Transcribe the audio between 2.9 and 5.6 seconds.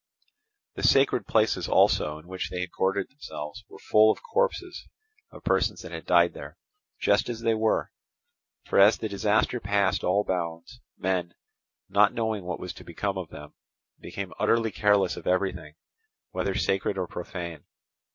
themselves were full of corpses of